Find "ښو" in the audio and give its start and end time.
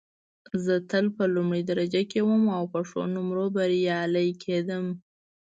2.87-3.01